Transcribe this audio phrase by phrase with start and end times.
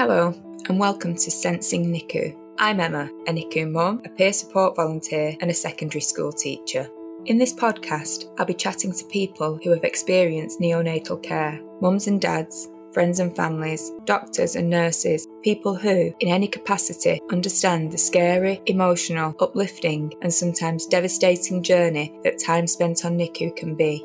[0.00, 0.32] Hello,
[0.66, 2.34] and welcome to Sensing NICU.
[2.58, 6.88] I'm Emma, a NICU mum, a peer support volunteer, and a secondary school teacher.
[7.26, 12.18] In this podcast, I'll be chatting to people who have experienced neonatal care mums and
[12.18, 18.62] dads, friends and families, doctors and nurses, people who, in any capacity, understand the scary,
[18.64, 24.02] emotional, uplifting, and sometimes devastating journey that time spent on NICU can be.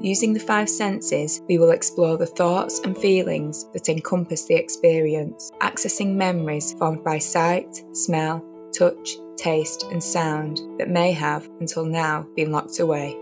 [0.00, 5.50] Using the five senses, we will explore the thoughts and feelings that encompass the experience,
[5.62, 8.44] accessing memories formed by sight, smell,
[8.76, 13.16] touch, taste, and sound that may have, until now, been locked away.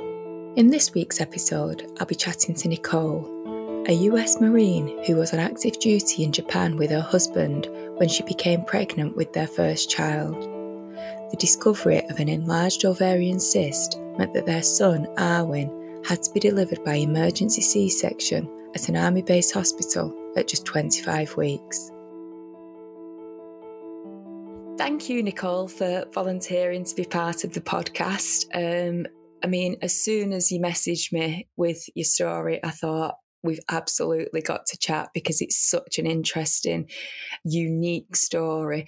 [0.56, 5.38] In this week's episode, I'll be chatting to Nicole, a US Marine who was on
[5.38, 10.42] active duty in Japan with her husband when she became pregnant with their first child.
[11.30, 16.40] The discovery of an enlarged ovarian cyst meant that their son, Arwen, had to be
[16.40, 21.90] delivered by emergency C section at an army base hospital at just 25 weeks.
[24.76, 28.46] Thank you, Nicole, for volunteering to be part of the podcast.
[28.54, 29.06] Um,
[29.42, 34.40] I mean, as soon as you messaged me with your story, I thought, we've absolutely
[34.40, 36.88] got to chat because it's such an interesting,
[37.44, 38.86] unique story.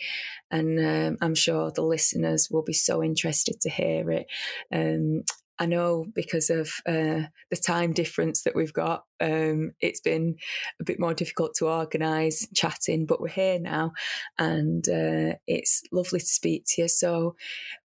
[0.51, 4.27] And um, I'm sure the listeners will be so interested to hear it.
[4.73, 5.25] Um,
[5.59, 10.37] I know because of uh, the time difference that we've got, um, it's been
[10.81, 13.93] a bit more difficult to organise chatting, but we're here now
[14.39, 16.89] and uh, it's lovely to speak to you.
[16.89, 17.37] So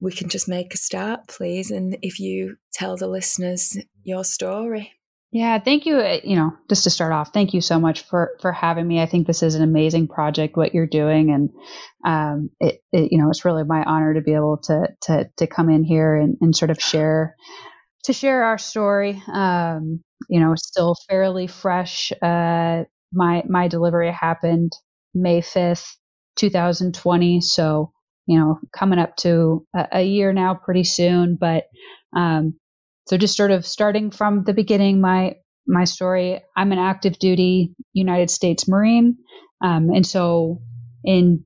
[0.00, 1.70] we can just make a start, please.
[1.70, 4.97] And if you tell the listeners your story.
[5.30, 5.98] Yeah, thank you.
[5.98, 9.00] Uh, you know, just to start off, thank you so much for for having me.
[9.00, 11.50] I think this is an amazing project, what you're doing, and
[12.04, 15.46] um, it, it you know, it's really my honor to be able to to to
[15.46, 17.36] come in here and, and sort of share
[18.04, 19.22] to share our story.
[19.30, 22.10] Um, you know, still fairly fresh.
[22.22, 24.72] Uh, my my delivery happened
[25.14, 25.98] May fifth,
[26.36, 27.42] 2020.
[27.42, 27.92] So
[28.26, 31.64] you know, coming up to a, a year now, pretty soon, but.
[32.16, 32.54] Um,
[33.08, 35.36] so just sort of starting from the beginning, my
[35.66, 36.42] my story.
[36.56, 39.16] I'm an active duty United States Marine,
[39.62, 40.60] um, and so
[41.04, 41.44] in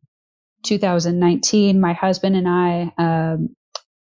[0.64, 3.54] 2019, my husband and I um,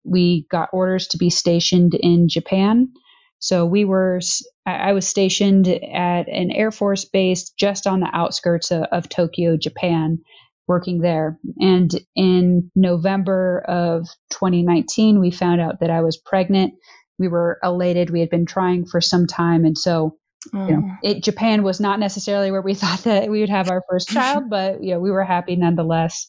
[0.06, 2.94] we got orders to be stationed in Japan.
[3.40, 4.22] So we were
[4.66, 9.58] I was stationed at an Air Force base just on the outskirts of, of Tokyo,
[9.58, 10.20] Japan,
[10.66, 11.38] working there.
[11.60, 16.76] And in November of 2019, we found out that I was pregnant
[17.20, 18.10] we were elated.
[18.10, 20.18] We had been trying for some time, and so
[20.54, 20.98] you know, mm.
[21.04, 24.50] it, Japan was not necessarily where we thought that we would have our first child,
[24.50, 26.28] but you know, we were happy nonetheless.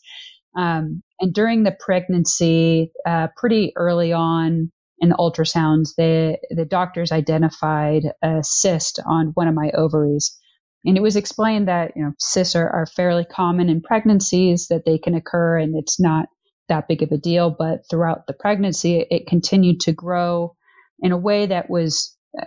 [0.56, 7.12] Um, and during the pregnancy, uh, pretty early on in the ultrasounds, the the doctors
[7.12, 10.36] identified a cyst on one of my ovaries,
[10.84, 14.84] and it was explained that you know cysts are, are fairly common in pregnancies, that
[14.84, 16.26] they can occur, and it's not
[16.68, 17.54] that big of a deal.
[17.56, 20.56] But throughout the pregnancy, it, it continued to grow
[21.00, 22.44] in a way that was uh,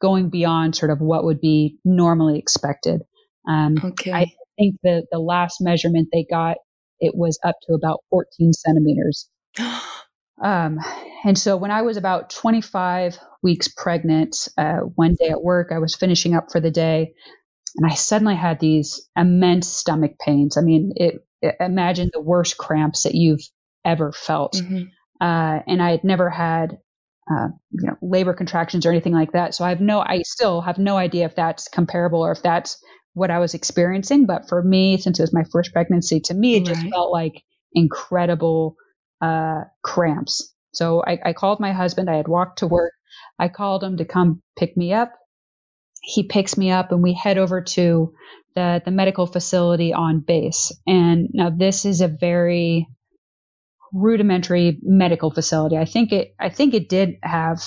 [0.00, 3.02] going beyond sort of what would be normally expected.
[3.48, 4.12] Um, okay.
[4.12, 4.26] I
[4.58, 6.56] think the, the last measurement they got,
[7.00, 9.28] it was up to about 14 centimeters.
[10.42, 10.78] um,
[11.24, 15.78] and so when I was about 25 weeks pregnant, uh, one day at work, I
[15.78, 17.12] was finishing up for the day
[17.76, 20.56] and I suddenly had these immense stomach pains.
[20.56, 23.42] I mean, it, it imagine the worst cramps that you've
[23.84, 24.54] ever felt.
[24.54, 24.84] Mm-hmm.
[25.20, 26.78] Uh, and I had never had
[27.30, 29.54] uh, you know, labor contractions or anything like that.
[29.54, 32.82] So I have no, I still have no idea if that's comparable or if that's
[33.14, 34.26] what I was experiencing.
[34.26, 36.90] But for me, since it was my first pregnancy, to me, it just right.
[36.90, 37.42] felt like
[37.72, 38.76] incredible
[39.20, 40.52] uh, cramps.
[40.72, 42.10] So I, I called my husband.
[42.10, 42.92] I had walked to work.
[43.38, 45.12] I called him to come pick me up.
[46.02, 48.12] He picks me up and we head over to
[48.54, 50.72] the, the medical facility on base.
[50.86, 52.88] And now this is a very
[53.92, 55.76] rudimentary medical facility.
[55.76, 57.62] I think it I think it did have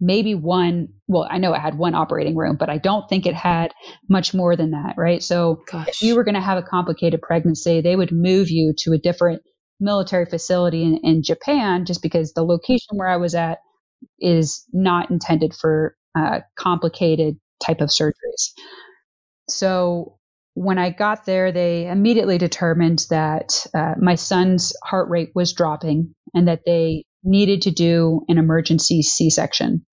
[0.00, 3.34] maybe one well i know it had one operating room but i don't think it
[3.34, 3.72] had
[4.08, 5.88] much more than that right so Gosh.
[5.88, 8.98] if you were going to have a complicated pregnancy they would move you to a
[8.98, 9.42] different
[9.78, 13.58] military facility in, in japan just because the location where i was at
[14.18, 18.52] is not intended for uh, complicated type of surgeries
[19.48, 20.18] so
[20.54, 26.14] when I got there, they immediately determined that uh, my son's heart rate was dropping
[26.34, 29.86] and that they needed to do an emergency C section.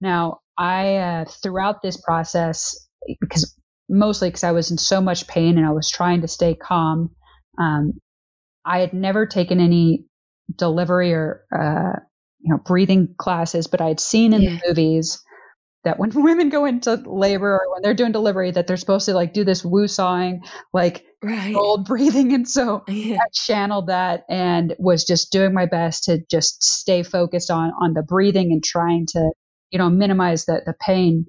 [0.00, 2.76] Now, I, uh, throughout this process,
[3.20, 3.56] because
[3.88, 7.10] mostly because I was in so much pain and I was trying to stay calm,
[7.58, 7.94] um,
[8.64, 10.04] I had never taken any
[10.54, 11.98] delivery or, uh,
[12.40, 14.50] you know, breathing classes, but I had seen in yeah.
[14.50, 15.22] the movies
[15.84, 19.14] that when women go into labor or when they're doing delivery that they're supposed to
[19.14, 20.42] like do this woo sawing
[20.72, 21.54] like right.
[21.54, 22.32] old breathing.
[22.32, 23.16] And so yeah.
[23.16, 27.94] I channeled that and was just doing my best to just stay focused on, on
[27.94, 29.30] the breathing and trying to,
[29.70, 31.26] you know, minimize the, the pain.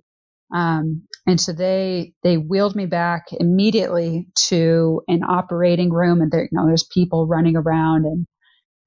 [0.54, 6.44] Um, and so they, they wheeled me back immediately to an operating room and there,
[6.44, 8.28] you know, there's people running around and,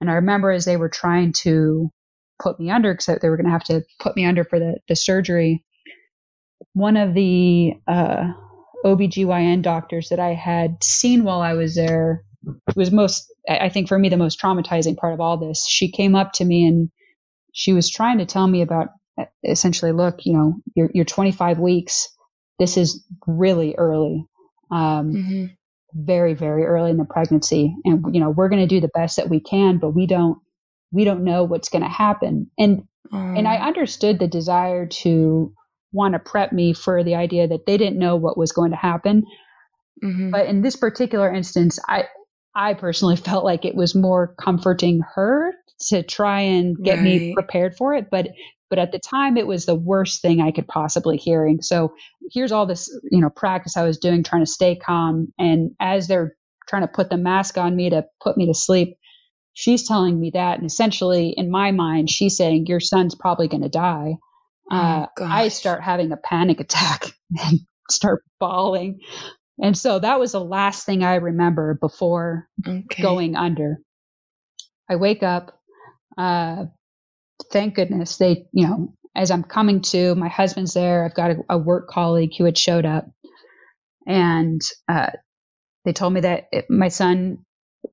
[0.01, 1.91] and I remember as they were trying to
[2.43, 4.77] put me under because they were going to have to put me under for the,
[4.89, 5.65] the surgery.
[6.73, 8.33] One of the, uh,
[8.85, 12.23] OBGYN doctors that I had seen while I was there
[12.77, 15.67] was most, I think for me, the most traumatizing part of all this.
[15.67, 16.91] She came up to me and
[17.53, 18.89] she was trying to tell me about
[19.43, 22.09] essentially, look, you know, you're, you're 25 weeks.
[22.59, 24.27] This is really early.
[24.71, 25.45] Um, mm-hmm.
[25.93, 27.75] very, very early in the pregnancy.
[27.85, 30.39] And, you know, we're going to do the best that we can, but we don't,
[30.95, 32.51] we don't know what's going to happen.
[32.57, 33.37] And, um.
[33.37, 35.53] and I understood the desire to
[35.93, 38.77] want to prep me for the idea that they didn't know what was going to
[38.77, 39.25] happen.
[40.03, 40.31] Mm-hmm.
[40.31, 42.05] But in this particular instance, I
[42.55, 45.53] I personally felt like it was more comforting her
[45.89, 47.05] to try and get right.
[47.05, 48.09] me prepared for it.
[48.11, 48.29] But
[48.71, 51.63] but at the time it was the worst thing I could possibly hearing.
[51.63, 51.95] So
[52.33, 55.33] here's all this, you know, practice I was doing trying to stay calm.
[55.39, 56.35] And as they're
[56.67, 58.97] trying to put the mask on me to put me to sleep,
[59.55, 60.59] she's telling me that.
[60.59, 64.17] And essentially in my mind, she's saying, Your son's probably gonna die.
[64.71, 67.07] Oh, uh, I start having a panic attack
[67.41, 67.61] and
[67.91, 69.01] start bawling.
[69.63, 73.03] And so that was the last thing I remember before okay.
[73.03, 73.79] going under.
[74.91, 75.59] I wake up.
[76.19, 76.67] Uh,
[77.53, 81.05] thank goodness they, you know, as I'm coming to, my husband's there.
[81.05, 83.07] I've got a, a work colleague who had showed up,
[84.07, 85.11] and uh,
[85.85, 87.45] they told me that it, my son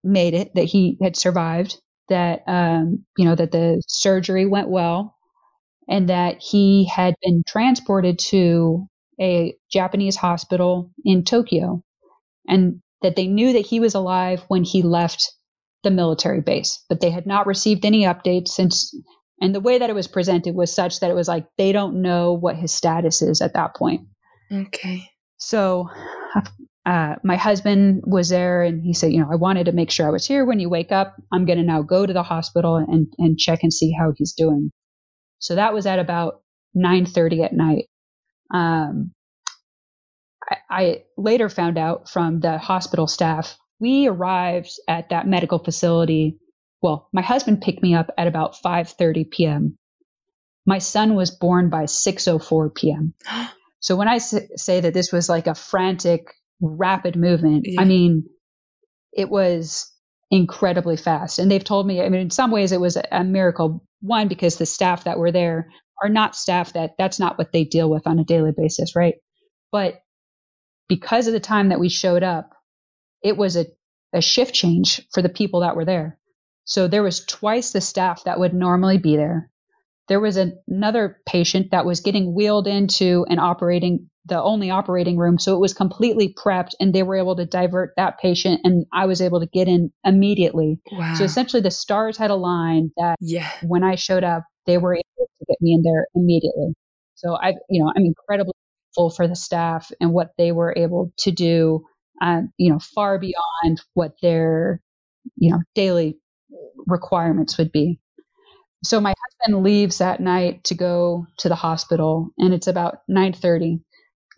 [0.03, 1.79] made it, that he had survived,
[2.09, 5.15] that um, you know that the surgery went well,
[5.87, 8.87] and that he had been transported to
[9.19, 11.83] a Japanese hospital in Tokyo
[12.47, 15.31] and that they knew that he was alive when he left
[15.83, 18.95] the military base, but they had not received any updates since.
[19.41, 22.01] And the way that it was presented was such that it was like they don't
[22.01, 24.01] know what his status is at that point.
[24.51, 25.09] Okay.
[25.37, 25.89] So
[26.85, 30.07] uh, my husband was there and he said, you know, I wanted to make sure
[30.07, 31.15] I was here when you wake up.
[31.31, 34.33] I'm going to now go to the hospital and, and check and see how he's
[34.33, 34.71] doing.
[35.39, 36.41] So that was at about
[36.75, 37.85] 9:30 at night.
[38.53, 39.11] Um,
[40.49, 46.37] I, I later found out from the hospital staff we arrived at that medical facility.
[46.81, 49.77] Well, my husband picked me up at about 5:30 p.m.
[50.65, 53.13] My son was born by 6:04 p.m.
[53.83, 56.27] So when I say that this was like a frantic,
[56.61, 57.81] rapid movement, yeah.
[57.81, 58.25] I mean
[59.13, 59.91] it was
[60.29, 61.39] incredibly fast.
[61.39, 64.55] And they've told me, I mean, in some ways it was a miracle one, because
[64.55, 65.69] the staff that were there
[66.01, 69.15] are not staff that that's not what they deal with on a daily basis, right?
[69.71, 70.01] But
[70.87, 72.51] because of the time that we showed up,
[73.23, 73.65] it was a,
[74.13, 76.17] a shift change for the people that were there.
[76.63, 79.49] So there was twice the staff that would normally be there.
[80.07, 85.39] There was another patient that was getting wheeled into an operating the only operating room.
[85.39, 89.05] So it was completely prepped and they were able to divert that patient and I
[89.05, 90.79] was able to get in immediately.
[90.91, 91.15] Wow.
[91.15, 93.51] So essentially the stars had aligned that yeah.
[93.63, 96.73] when I showed up, they were able to get me in there immediately.
[97.15, 98.53] So I, you know, I'm incredibly
[98.93, 101.85] grateful for the staff and what they were able to do,
[102.21, 104.81] um, you know, far beyond what their,
[105.35, 106.19] you know, daily
[106.85, 107.99] requirements would be.
[108.83, 113.81] So my husband leaves that night to go to the hospital and it's about 9:30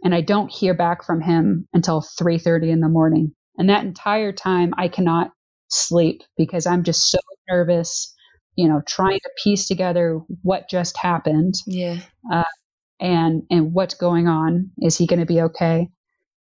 [0.04, 3.34] and I don't hear back from him until 3:30 in the morning.
[3.58, 5.32] And that entire time I cannot
[5.70, 7.20] sleep because I'm just so
[7.50, 8.14] nervous,
[8.56, 11.56] you know, trying to piece together what just happened.
[11.66, 12.00] Yeah.
[12.32, 12.44] Uh,
[13.00, 14.72] and and what's going on?
[14.82, 15.90] Is he going to be okay?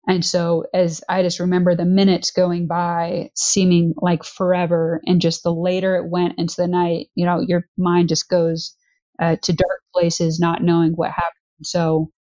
[0.07, 5.43] And so as I just remember the minutes going by seeming like forever and just
[5.43, 8.75] the later it went into the night, you know, your mind just goes
[9.21, 11.35] uh, to dark places not knowing what happened.
[11.63, 12.11] So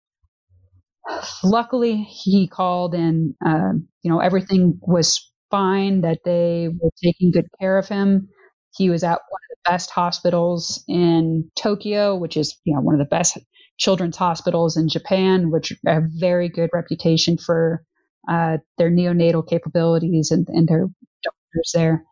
[1.43, 7.47] luckily he called and uh, you know everything was fine that they were taking good
[7.59, 8.29] care of him.
[8.75, 12.95] He was at one of the best hospitals in tokyo which is you know one
[12.95, 13.37] of the best
[13.77, 17.83] children's hospitals in japan which have very good reputation for
[18.29, 20.87] uh, their neonatal capabilities and, and their
[21.23, 22.03] doctors there.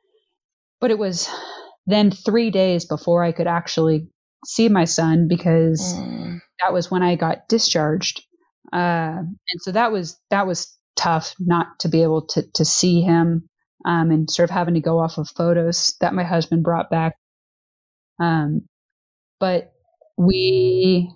[0.81, 1.29] But it was
[1.89, 4.07] then three days before i could actually
[4.45, 6.39] see my son because mm.
[6.61, 8.21] that was when i got discharged
[8.71, 13.01] uh, and so that was that was tough not to be able to to see
[13.01, 13.49] him
[13.85, 17.15] um, and sort of having to go off of photos that my husband brought back.
[18.19, 18.67] Um,
[19.39, 19.71] but
[20.17, 21.09] we,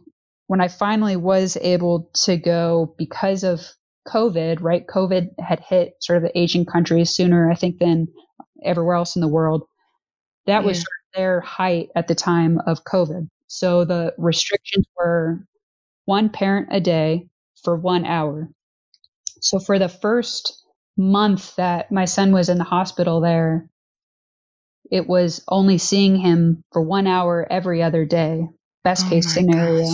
[0.48, 3.62] when I finally was able to go because of
[4.08, 4.86] COVID, right?
[4.88, 8.08] COVID had hit sort of the Asian countries sooner, I think, than
[8.64, 9.64] everywhere else in the world.
[10.46, 10.68] That yeah.
[10.68, 13.28] was sort of their height at the time of COVID.
[13.48, 15.46] So the restrictions were
[16.06, 17.28] one parent a day
[17.64, 18.50] for one hour.
[19.42, 20.64] So for the first
[20.98, 23.70] month that my son was in the hospital there,
[24.92, 28.48] it was only seeing him for one hour every other day,
[28.84, 29.88] best oh case scenario.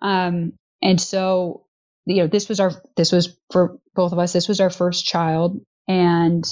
[0.00, 1.66] Um, and so,
[2.06, 5.04] you know, this was our, this was for both of us, this was our first
[5.04, 5.60] child.
[5.86, 6.44] And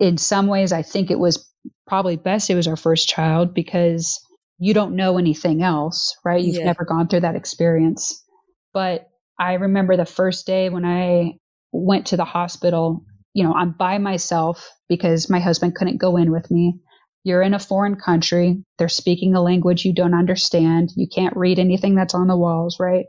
[0.00, 1.50] in some ways, I think it was
[1.86, 4.20] probably best it was our first child because
[4.58, 6.42] you don't know anything else, right?
[6.42, 6.64] You've yeah.
[6.64, 8.24] never gone through that experience.
[8.72, 11.38] But I remember the first day when I
[11.72, 16.32] went to the hospital, you know, I'm by myself because my husband couldn't go in
[16.32, 16.80] with me.
[17.24, 18.64] You're in a foreign country.
[18.78, 20.90] They're speaking a language you don't understand.
[20.96, 23.06] You can't read anything that's on the walls, right?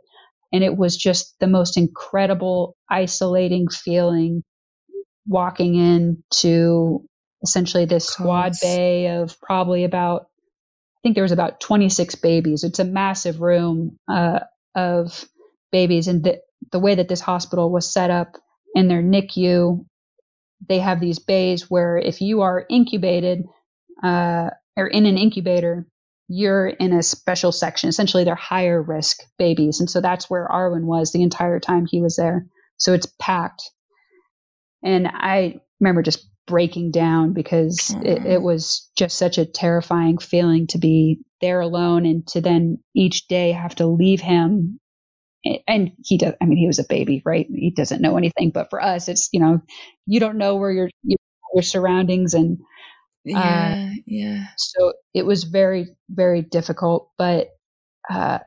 [0.51, 4.44] And it was just the most incredible, isolating feeling
[5.27, 7.06] walking into
[7.44, 10.25] essentially this squad bay of probably about,
[11.03, 12.63] think there was about 26 babies.
[12.63, 14.41] It's a massive room uh,
[14.75, 15.25] of
[15.72, 16.08] babies.
[16.08, 16.39] And the,
[16.72, 18.36] the way that this hospital was set up
[18.75, 19.86] in their NICU,
[20.68, 23.46] they have these bays where if you are incubated
[24.03, 25.88] uh, or in an incubator,
[26.27, 27.89] you're in a special section.
[27.89, 29.79] Essentially, they're higher risk babies.
[29.79, 32.46] And so that's where Arwen was the entire time he was there.
[32.77, 33.63] So it's packed.
[34.84, 40.65] And I remember just breaking down because it, it, was just such a terrifying feeling
[40.68, 44.79] to be there alone and to then each day have to leave him.
[45.68, 47.48] And he does i mean he was a baby right?
[47.50, 49.62] He doesn't know anything but for us it's you know
[50.06, 50.89] you don't know where your
[51.53, 52.65] your surroundings and uh,
[53.24, 54.48] yeah yeah.
[54.58, 57.48] so it was very very difficult but
[58.10, 58.39] uh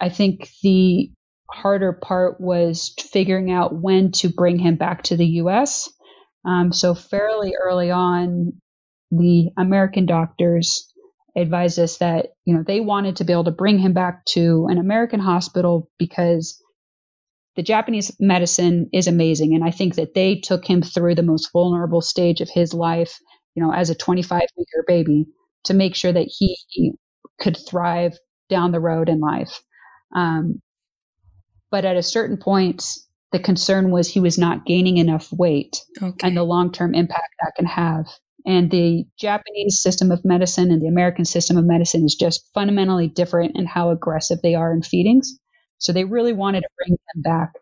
[0.00, 1.12] i think the
[1.48, 5.88] harder part was figuring out when to bring him back to the us
[6.44, 8.52] um, so fairly early on
[9.10, 10.92] the american doctors
[11.36, 14.66] advised us that you know they wanted to be able to bring him back to
[14.68, 16.62] an American hospital because
[17.56, 21.50] the Japanese medicine is amazing, and I think that they took him through the most
[21.52, 23.18] vulnerable stage of his life,
[23.54, 25.26] you know, as a 25 weeker baby,
[25.64, 26.56] to make sure that he
[27.40, 28.16] could thrive
[28.48, 29.60] down the road in life.
[30.14, 30.60] Um,
[31.70, 32.84] but at a certain point,
[33.32, 36.26] the concern was he was not gaining enough weight okay.
[36.26, 38.06] and the long term impact that can have.
[38.44, 43.08] And the Japanese system of medicine and the American system of medicine is just fundamentally
[43.08, 45.38] different in how aggressive they are in feedings.
[45.78, 47.52] So they really wanted to bring them back.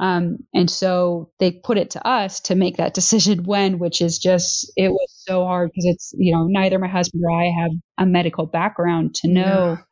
[0.00, 4.18] Um, and so they put it to us to make that decision when, which is
[4.18, 7.70] just, it was so hard because it's, you know, neither my husband or I have
[7.98, 9.82] a medical background to know yeah.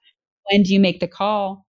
[0.51, 1.66] when do you make the call.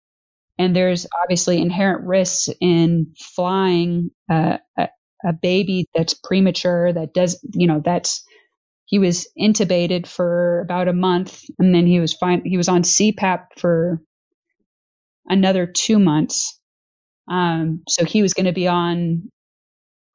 [0.58, 4.88] And there's obviously inherent risks in flying uh, a,
[5.24, 8.24] a baby that's premature, that does, you know, that's
[8.86, 12.82] he was intubated for about a month and then he was fine he was on
[12.82, 14.00] CPAP for
[15.26, 16.58] another 2 months
[17.28, 19.28] um, so he was going to be on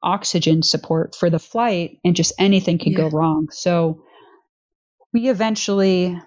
[0.02, 2.98] oxygen support for the flight and just anything could yeah.
[2.98, 4.02] go wrong so
[5.12, 6.18] we eventually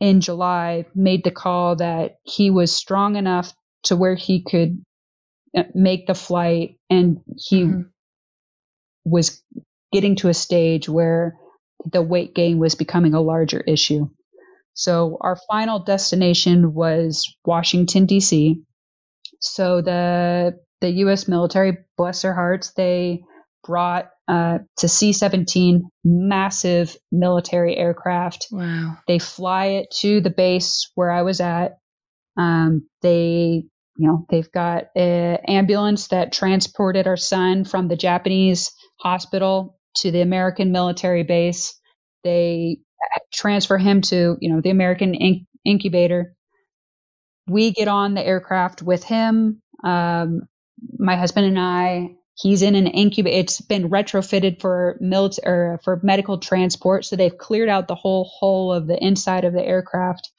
[0.00, 3.52] in July made the call that he was strong enough
[3.84, 4.82] to where he could
[5.56, 7.82] uh, make the flight and he mm-hmm.
[9.04, 9.42] was
[9.92, 11.36] getting to a stage where
[11.92, 14.08] the weight gain was becoming a larger issue.
[14.74, 18.62] So our final destination was Washington D.C.
[19.40, 21.26] So the the U.S.
[21.26, 23.24] military, bless their hearts, they
[23.64, 28.48] brought uh, to C-17 massive military aircraft.
[28.50, 28.96] Wow!
[29.06, 31.78] They fly it to the base where I was at.
[32.36, 33.64] Um, they,
[33.96, 40.10] you know, they've got an ambulance that transported our son from the Japanese hospital to
[40.10, 41.78] the American military base.
[42.24, 42.78] They
[43.32, 46.34] transfer him to, you know, the American inc- incubator.
[47.48, 49.62] We get on the aircraft with him.
[49.84, 50.42] Um,
[50.98, 52.16] my husband and I.
[52.38, 53.36] He's in an incubator.
[53.36, 58.72] It's been retrofitted for military for medical transport, so they've cleared out the whole hull
[58.72, 60.30] of the inside of the aircraft.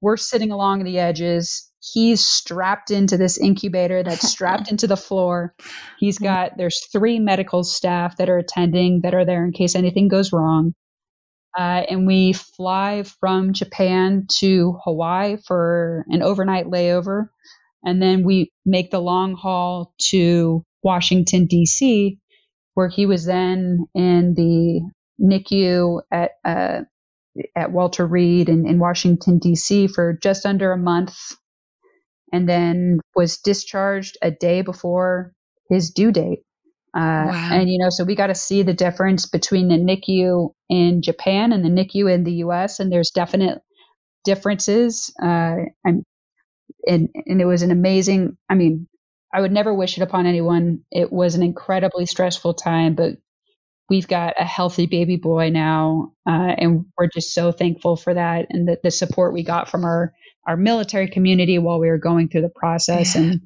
[0.00, 5.54] We're sitting along the edges he's strapped into this incubator that's strapped into the floor.
[5.98, 10.08] He's got there's three medical staff that are attending that are there in case anything
[10.08, 10.74] goes wrong.
[11.58, 17.28] Uh, and we fly from Japan to Hawaii for an overnight layover.
[17.84, 22.18] And then we make the long haul to Washington, D.C.,
[22.74, 24.80] where he was then in the
[25.20, 26.80] NICU at, uh,
[27.56, 29.88] at Walter Reed in, in Washington, D.C.
[29.88, 31.16] for just under a month
[32.32, 35.32] and then was discharged a day before
[35.68, 36.40] his due date.
[36.94, 37.48] Uh, wow.
[37.52, 41.52] And, you know, so we got to see the difference between the NICU in Japan
[41.52, 42.80] and the NICU in the US.
[42.80, 43.60] And there's definite
[44.24, 45.12] differences.
[45.22, 46.04] Uh, and,
[46.86, 48.88] and, and it was an amazing, I mean,
[49.32, 50.80] I would never wish it upon anyone.
[50.90, 53.12] It was an incredibly stressful time, but
[53.88, 56.12] we've got a healthy baby boy now.
[56.26, 59.84] Uh, and we're just so thankful for that and the, the support we got from
[59.84, 60.12] our,
[60.46, 63.14] our military community while we were going through the process.
[63.14, 63.22] Yeah.
[63.22, 63.40] And,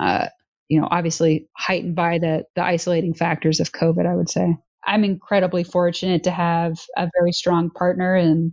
[0.00, 0.28] uh,
[0.68, 4.56] you know, obviously heightened by the the isolating factors of COVID, I would say.
[4.86, 8.52] I'm incredibly fortunate to have a very strong partner and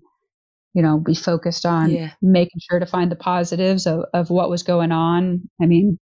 [0.75, 2.11] you know, be focused on yeah.
[2.21, 5.49] making sure to find the positives of, of what was going on.
[5.61, 5.97] I mean,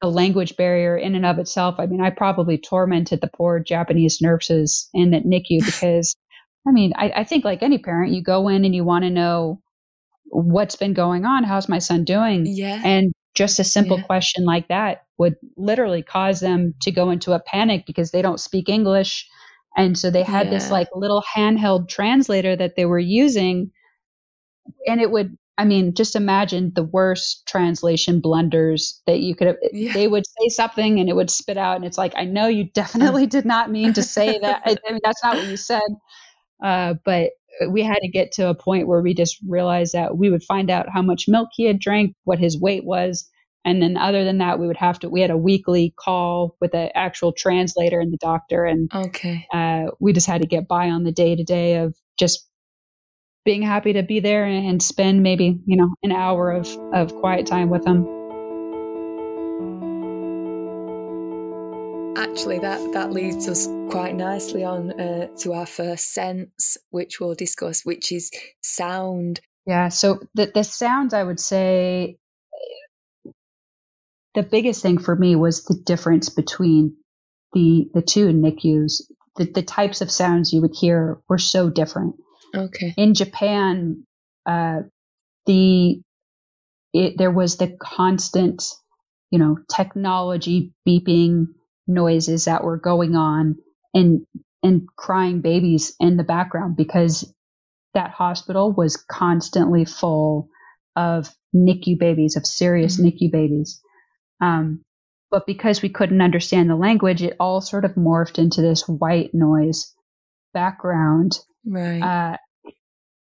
[0.00, 4.20] the language barrier in and of itself, I mean, I probably tormented the poor Japanese
[4.22, 6.14] nurses in that NICU because
[6.66, 9.10] I mean, I, I think like any parent, you go in and you want to
[9.10, 9.60] know
[10.26, 12.44] what's been going on, how's my son doing?
[12.46, 12.80] Yeah.
[12.82, 14.04] And just a simple yeah.
[14.04, 18.40] question like that would literally cause them to go into a panic because they don't
[18.40, 19.28] speak English.
[19.76, 20.52] And so they had yeah.
[20.52, 23.72] this like little handheld translator that they were using.
[24.86, 29.56] And it would, I mean, just imagine the worst translation blunders that you could have.
[29.72, 29.92] Yeah.
[29.92, 31.76] They would say something and it would spit out.
[31.76, 34.62] And it's like, I know you definitely did not mean to say that.
[34.64, 35.82] I, I mean, that's not what you said.
[36.62, 37.30] Uh, but
[37.68, 40.70] we had to get to a point where we just realized that we would find
[40.70, 43.28] out how much milk he had drank, what his weight was,
[43.64, 45.08] and then other than that, we would have to.
[45.08, 49.86] We had a weekly call with the actual translator and the doctor, and okay, uh,
[50.00, 52.46] we just had to get by on the day to day of just
[53.44, 57.46] being happy to be there and spend maybe you know an hour of of quiet
[57.46, 58.06] time with them.
[62.16, 67.34] Actually, that that leads us quite nicely on uh, to our first sense, which we'll
[67.34, 68.30] discuss, which is
[68.62, 69.40] sound.
[69.66, 69.88] Yeah.
[69.88, 72.16] So the the sounds, I would say,
[74.34, 76.96] the biggest thing for me was the difference between
[77.52, 79.02] the the two NICUs.
[79.36, 82.14] The, the types of sounds you would hear were so different.
[82.54, 82.94] Okay.
[82.96, 84.04] In Japan,
[84.46, 84.80] uh,
[85.46, 86.00] the
[86.92, 88.64] it, there was the constant,
[89.30, 91.46] you know, technology beeping
[91.86, 93.56] noises that were going on
[93.92, 94.26] and
[94.62, 97.30] and crying babies in the background because
[97.92, 100.48] that hospital was constantly full
[100.96, 103.08] of NICU babies, of serious mm-hmm.
[103.08, 103.80] NICU babies.
[104.40, 104.82] Um,
[105.30, 109.34] but because we couldn't understand the language, it all sort of morphed into this white
[109.34, 109.92] noise
[110.52, 111.38] background.
[111.66, 112.02] Right.
[112.02, 112.36] Uh,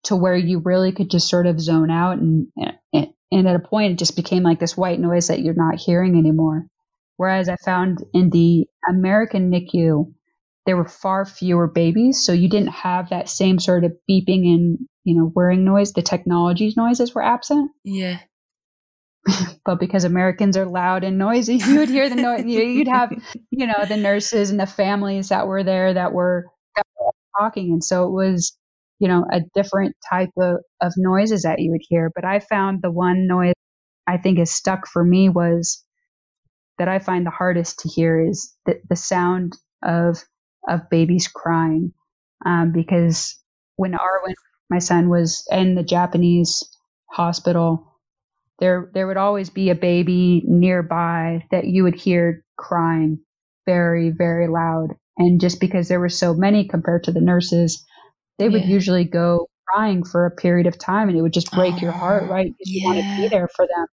[0.05, 2.48] to where you really could just sort of zone out and,
[2.92, 5.78] and and at a point it just became like this white noise that you're not
[5.78, 6.66] hearing anymore.
[7.16, 10.12] Whereas I found in the American NICU,
[10.66, 14.78] there were far fewer babies, so you didn't have that same sort of beeping and
[15.05, 15.92] you know whirring noise.
[15.92, 17.70] The technology noises were absent.
[17.85, 18.18] Yeah.
[19.64, 22.44] but because Americans are loud and noisy, you would hear the noise.
[22.44, 23.12] You'd have,
[23.50, 26.52] you know, the nurses and the families that were there that were, that were
[27.38, 28.57] talking, and so it was,
[28.99, 32.11] you know, a different type of of noises that you would hear.
[32.14, 33.55] But I found the one noise
[34.07, 35.85] I think is stuck for me was
[36.79, 40.23] that I find the hardest to hear is the, the sound of
[40.68, 41.92] of babies crying,
[42.47, 43.38] um, because
[43.77, 44.35] when Arwen,
[44.71, 46.62] my son, was in the Japanese
[47.11, 47.88] hospital
[48.61, 53.21] there there would always be a baby nearby that you would hear crying
[53.66, 57.85] very very loud and just because there were so many compared to the nurses
[58.38, 61.75] they would usually go crying for a period of time and it would just break
[61.75, 62.81] oh, your heart right because yeah.
[62.81, 63.87] you want to be there for them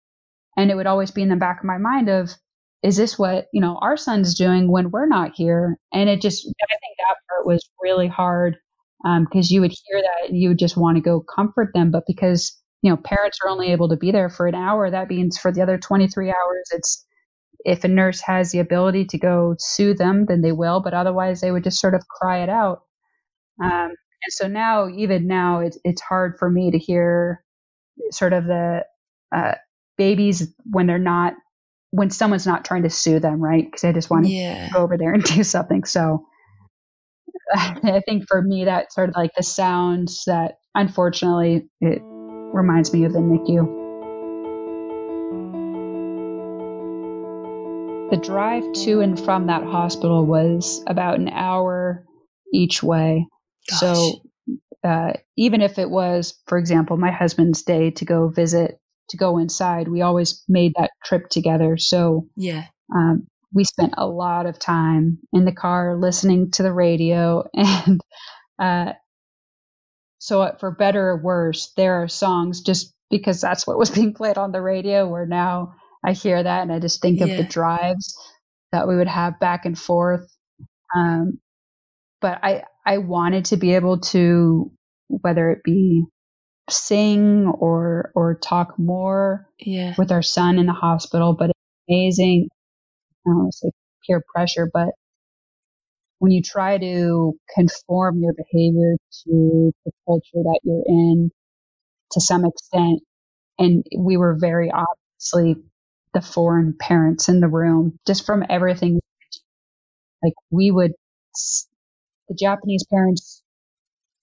[0.56, 2.30] and it would always be in the back of my mind of
[2.82, 6.46] is this what you know our son's doing when we're not here and it just
[6.46, 8.56] i think that part was really hard
[9.02, 11.90] because um, you would hear that and you would just want to go comfort them
[11.90, 14.90] but because you know, parents are only able to be there for an hour.
[14.90, 17.04] That means for the other 23 hours, it's
[17.68, 21.42] if a nurse has the ability to go sue them, then they will, but otherwise
[21.42, 22.82] they would just sort of cry it out.
[23.62, 27.44] Um, and so now, even now, it's, it's hard for me to hear
[28.10, 28.86] sort of the
[29.36, 29.52] uh,
[29.98, 31.34] babies when they're not,
[31.90, 33.66] when someone's not trying to sue them, right?
[33.66, 34.70] Because I just want to yeah.
[34.72, 35.84] go over there and do something.
[35.84, 36.24] So
[37.54, 43.04] I think for me, that sort of like the sounds that unfortunately it, reminds me
[43.04, 43.77] of the NICU.
[48.10, 52.04] The drive to and from that hospital was about an hour
[52.52, 53.26] each way.
[53.68, 53.80] Gosh.
[53.80, 54.12] So
[54.82, 58.78] uh, even if it was, for example, my husband's day to go visit,
[59.10, 61.76] to go inside, we always made that trip together.
[61.76, 66.72] So yeah, um, we spent a lot of time in the car listening to the
[66.72, 68.00] radio, and
[68.58, 68.92] uh,
[70.18, 74.14] so, uh, for better or worse, there are songs just because that's what was being
[74.14, 77.44] played on the radio where now I hear that and I just think of the
[77.44, 78.16] drives
[78.72, 80.28] that we would have back and forth.
[80.94, 81.38] Um,
[82.20, 84.70] but I, I wanted to be able to,
[85.08, 86.04] whether it be
[86.70, 89.94] sing or, or talk more yeah.
[89.96, 91.58] with our son in the hospital, but it's
[91.88, 92.48] amazing.
[93.26, 93.70] I don't want to say
[94.06, 94.90] peer pressure, but
[96.18, 101.30] when you try to conform your behavior to the culture that you're in
[102.12, 103.00] to some extent,
[103.58, 105.62] and we were very obviously
[106.14, 109.00] the foreign parents in the room, just from everything.
[110.22, 110.92] Like we would,
[112.28, 113.42] the Japanese parents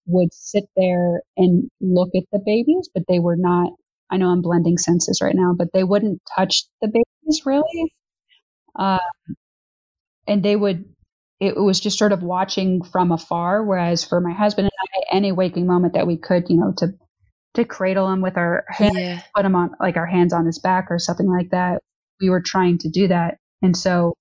[0.08, 3.72] would sit there and look at the babies, but they were not,
[4.10, 7.94] I know I'm blending senses right now, but they wouldn't touch the babies really.
[8.78, 9.00] Uh,
[10.28, 10.86] and they would,
[11.40, 13.64] it was just sort of watching from afar.
[13.64, 16.94] Whereas for my husband and I, any waking moment that we could, you know, to
[17.56, 19.22] to cradle him with our hands, yeah.
[19.36, 21.82] put him on like our hands on his back or something like that.
[22.22, 23.38] We were trying to do that.
[23.62, 24.14] And so,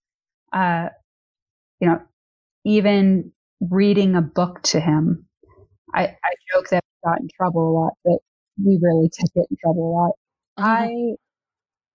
[0.52, 0.88] uh,
[1.80, 2.00] you know,
[2.64, 5.26] even reading a book to him,
[5.94, 8.18] I, I joke that we got in trouble a lot, but
[8.64, 10.12] we really did get in trouble a lot.
[10.56, 10.84] Uh-huh.
[10.84, 11.14] I,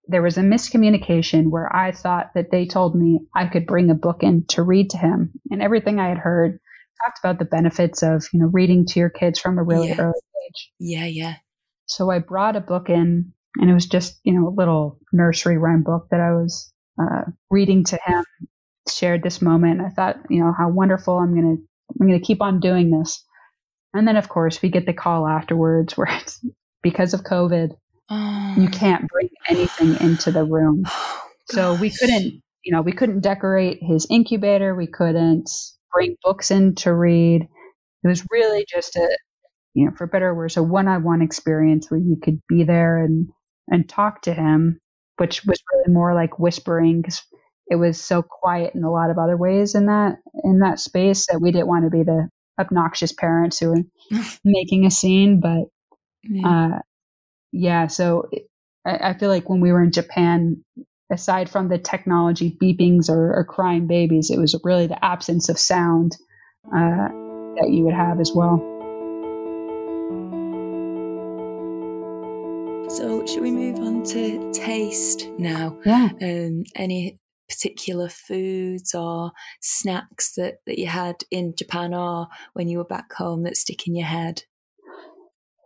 [0.08, 3.95] there was a miscommunication where I thought that they told me I could bring a
[3.95, 6.60] book in to read to him and everything I had heard
[7.04, 9.97] talked about the benefits of, you know, reading to your kids from a really yeah.
[9.99, 10.19] early
[10.50, 10.72] age.
[10.80, 11.36] Yeah, yeah.
[11.86, 15.58] So I brought a book in, and it was just, you know, a little nursery
[15.58, 18.24] rhyme book that I was uh, reading to him.
[18.90, 19.82] Shared this moment.
[19.82, 21.18] I thought, you know, how wonderful.
[21.18, 21.56] I'm gonna,
[22.00, 23.24] I'm gonna keep on doing this.
[23.94, 26.44] And then, of course, we get the call afterwards where it's
[26.82, 27.72] because of COVID,
[28.10, 28.56] oh.
[28.58, 30.86] you can't bring anything into the room.
[31.52, 34.76] Oh, so we couldn't, you know, we couldn't decorate his incubator.
[34.76, 35.50] We couldn't
[35.92, 37.42] bring books in to read.
[38.04, 39.18] It was really just a,
[39.74, 43.30] you know, for better or worse, a one-on-one experience where you could be there and
[43.72, 44.80] and talk to him,
[45.18, 47.24] which was really more like whispering because
[47.70, 51.28] it was so quiet in a lot of other ways in that in that space
[51.28, 52.28] that we didn't want to be the
[52.60, 53.84] obnoxious parents who were
[54.44, 55.40] making a scene.
[55.40, 55.66] But
[56.24, 56.80] yeah, uh,
[57.52, 58.30] yeah so
[58.86, 60.64] I, I, feel like when we were in Japan,
[61.12, 65.60] aside from the technology beepings or, or crying babies, it was really the absence of
[65.60, 66.18] sound
[66.68, 67.08] uh,
[67.56, 68.79] that you would have as well.
[73.30, 75.78] Should we move on to taste now?
[75.86, 76.10] Yeah.
[76.20, 82.80] Um, any particular foods or snacks that, that you had in Japan or when you
[82.80, 84.44] were back home that stick in your head?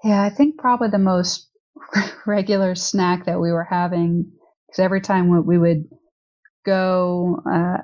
[0.04, 1.50] Yeah, I think probably the most
[2.26, 4.34] regular snack that we were having,
[4.68, 5.86] because every time we would
[6.66, 7.78] go uh,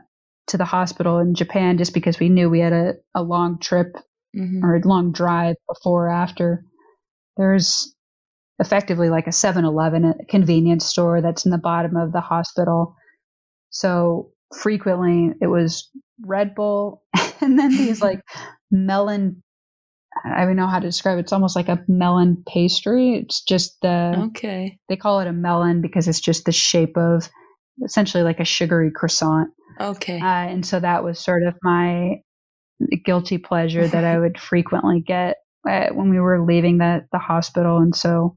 [0.47, 3.95] to the hospital in Japan, just because we knew we had a, a long trip
[4.35, 4.61] mm-hmm.
[4.61, 6.65] or a long drive before or after,
[7.37, 7.95] there's
[8.59, 12.95] effectively like a 7-Eleven, convenience store that's in the bottom of the hospital.
[13.69, 15.89] So frequently it was
[16.21, 17.03] Red Bull
[17.41, 18.21] and then these like
[18.71, 19.43] melon
[20.25, 21.21] I don't know how to describe it.
[21.21, 23.13] It's almost like a melon pastry.
[23.13, 24.77] It's just the okay.
[24.89, 27.29] They call it a melon because it's just the shape of
[27.85, 29.51] essentially like a sugary croissant.
[29.79, 30.19] Okay.
[30.19, 32.21] Uh, and so that was sort of my
[33.05, 37.77] guilty pleasure that I would frequently get uh, when we were leaving the the hospital.
[37.77, 38.35] And so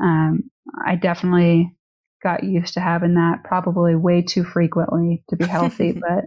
[0.00, 0.50] um,
[0.84, 1.76] I definitely
[2.22, 6.24] got used to having that probably way too frequently to be healthy, but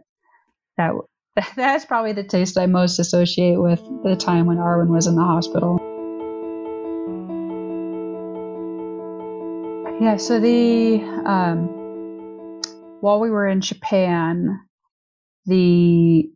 [0.77, 0.93] that
[1.55, 5.23] that's probably the taste I most associate with the time when Arwen was in the
[5.23, 5.77] hospital.
[10.01, 11.67] Yeah, so the um,
[13.01, 14.62] while we were in Japan,
[15.45, 16.29] the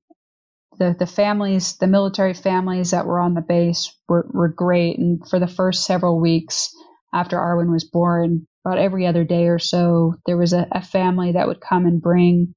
[0.77, 5.27] the the families, the military families that were on the base were, were great, and
[5.27, 6.75] for the first several weeks,
[7.13, 11.33] after Arwen was born, about every other day or so, there was a, a family
[11.33, 12.55] that would come and bring,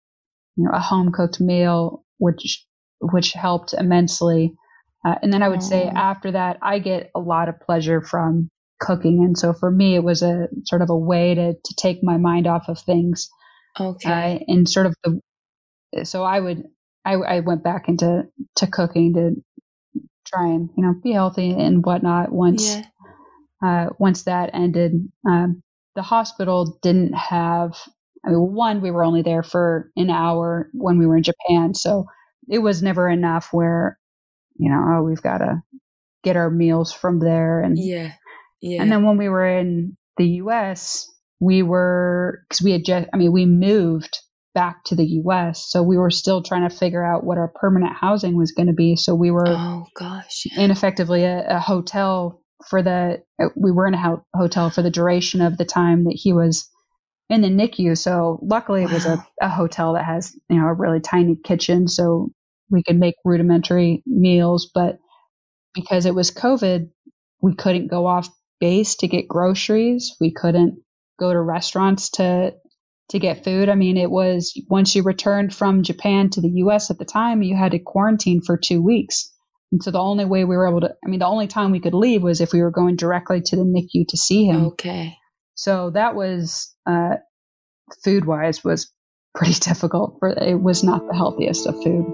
[0.56, 2.64] you know, a home cooked meal, which
[3.00, 4.54] which helped immensely.
[5.04, 8.50] Uh, and then I would say after that, I get a lot of pleasure from
[8.80, 12.02] cooking, and so for me, it was a sort of a way to to take
[12.02, 13.28] my mind off of things.
[13.78, 14.10] Okay.
[14.40, 15.20] Uh, and sort of the
[16.04, 16.64] so I would
[17.04, 18.24] I, I went back into
[18.56, 22.82] to cooking to try and you know be healthy and whatnot once yeah
[23.66, 24.92] uh, once that ended,
[25.28, 25.62] um,
[25.96, 27.76] the hospital didn't have.
[28.24, 31.74] I mean, one, we were only there for an hour when we were in Japan,
[31.74, 32.06] so
[32.48, 33.48] it was never enough.
[33.52, 33.98] Where,
[34.56, 35.62] you know, oh, we've got to
[36.22, 38.12] get our meals from there, and yeah,
[38.60, 38.82] yeah.
[38.82, 43.08] And then when we were in the U.S., we were because we had just.
[43.12, 44.18] I mean, we moved
[44.54, 47.94] back to the U.S., so we were still trying to figure out what our permanent
[48.00, 48.96] housing was going to be.
[48.96, 53.86] So we were, oh gosh, in effectively a, a hotel for the uh, we were
[53.86, 56.68] in a ho- hotel for the duration of the time that he was
[57.28, 57.96] in the NICU.
[57.98, 58.90] So luckily wow.
[58.90, 61.88] it was a, a hotel that has, you know, a really tiny kitchen.
[61.88, 62.30] So
[62.70, 64.70] we could make rudimentary meals.
[64.72, 64.98] But
[65.74, 66.88] because it was COVID,
[67.40, 68.28] we couldn't go off
[68.60, 70.16] base to get groceries.
[70.20, 70.80] We couldn't
[71.18, 72.54] go to restaurants to
[73.10, 73.68] to get food.
[73.68, 77.42] I mean, it was once you returned from Japan to the US at the time,
[77.42, 79.30] you had to quarantine for 2 weeks.
[79.76, 81.80] And so the only way we were able to I mean, the only time we
[81.80, 84.64] could leave was if we were going directly to the NICU to see him.
[84.68, 85.18] Okay.
[85.54, 87.16] So that was uh,
[88.02, 88.90] food wise was
[89.34, 92.06] pretty difficult for it was not the healthiest of food.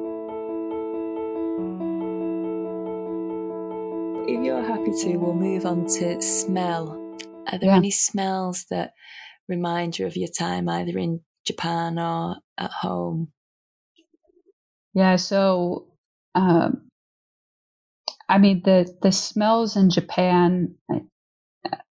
[4.27, 7.17] If you're happy to, we'll move on to smell.
[7.47, 7.77] Are there yeah.
[7.77, 8.93] any smells that
[9.49, 13.31] remind you of your time either in Japan or at home?
[14.95, 15.87] Yeah, so
[16.35, 16.89] um,
[18.33, 20.75] I mean the the smells in Japan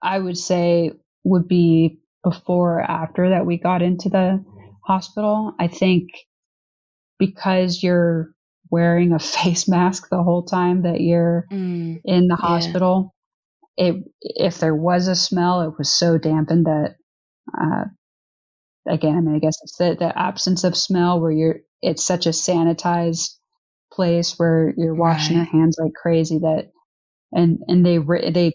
[0.02, 0.92] I would say
[1.24, 4.44] would be before or after that we got into the
[4.84, 5.54] hospital.
[5.60, 6.10] I think
[7.20, 8.32] because you're
[8.72, 13.14] wearing a face mask the whole time that you're mm, in the hospital,
[13.78, 13.90] yeah.
[13.90, 16.96] it if there was a smell, it was so dampened that
[17.56, 17.86] uh,
[18.88, 22.26] again, I mean, I guess it's the, the absence of smell where you're it's such
[22.26, 23.38] a sanitized
[23.92, 25.50] place where you're washing right.
[25.52, 26.72] your hands like crazy that
[27.32, 28.54] and and they re- they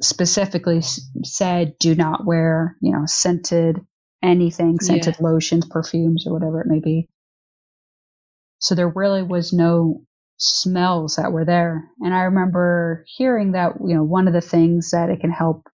[0.00, 0.82] specifically
[1.24, 3.80] said do not wear, you know, scented
[4.22, 5.26] anything, scented yeah.
[5.26, 7.08] lotions, perfumes, or whatever it may be.
[8.58, 10.02] So there really was no
[10.36, 11.88] smells that were there.
[12.00, 15.66] And I remember hearing that, you know, one of the things that it can help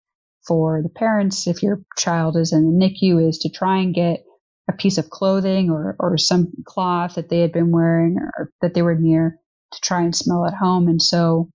[0.47, 4.25] for the parents if your child is in the NICU is to try and get
[4.69, 8.75] a piece of clothing or, or some cloth that they had been wearing or that
[8.75, 9.39] they were near
[9.73, 10.89] to try and smell at home.
[10.89, 11.51] And so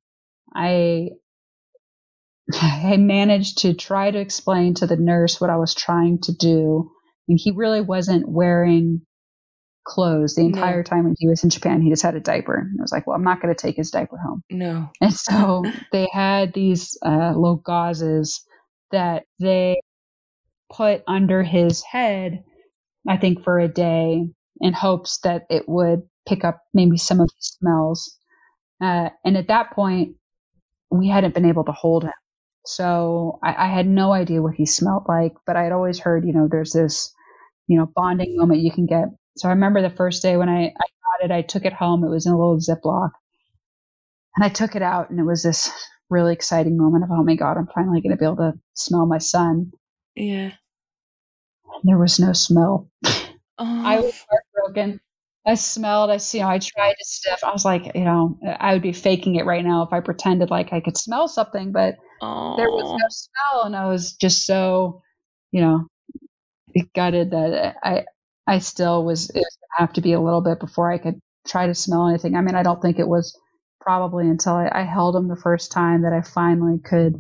[0.54, 1.10] I
[2.54, 6.92] I managed to try to explain to the nurse what I was trying to do.
[7.28, 9.02] And he really wasn't wearing
[9.86, 10.84] clothes the entire no.
[10.84, 11.82] time when he was in Japan.
[11.82, 12.56] He just had a diaper.
[12.56, 14.44] And I was like, well, I'm not going to take his diaper home.
[14.50, 14.90] No.
[15.02, 18.42] And so they had these uh, little gauzes
[18.92, 19.82] that they
[20.72, 22.44] put under his head,
[23.08, 24.26] I think, for a day
[24.62, 28.18] in hopes that it would pick up maybe some of the smells.
[28.82, 30.16] Uh, and at that point,
[30.92, 32.14] we hadn't been able to hold him.
[32.66, 36.26] So I, I had no idea what he smelled like, but I had always heard,
[36.26, 37.14] you know, there's this,
[37.68, 39.06] you know, bonding moment you can get.
[39.38, 42.04] So I remember the first day when I, I got it, I took it home.
[42.04, 43.12] It was in a little Ziploc.
[44.36, 45.72] And I took it out, and it was this
[46.10, 49.06] really exciting moment of, oh my God, I'm finally going to be able to smell
[49.06, 49.72] my son.
[50.16, 50.52] Yeah.
[51.84, 52.90] There was no smell.
[53.58, 53.86] Oh.
[53.86, 55.00] I was heartbroken.
[55.46, 56.10] I smelled.
[56.10, 56.50] I you know.
[56.50, 57.44] I tried to sniff.
[57.44, 60.50] I was like, you know, I would be faking it right now if I pretended
[60.50, 62.58] like I could smell something, but Aww.
[62.58, 65.02] there was no smell, and I was just so,
[65.52, 65.88] you know,
[66.94, 68.06] gutted that I
[68.46, 69.30] I still was.
[69.30, 72.36] It was have to be a little bit before I could try to smell anything.
[72.36, 73.40] I mean, I don't think it was
[73.80, 77.16] probably until I, I held him the first time that I finally could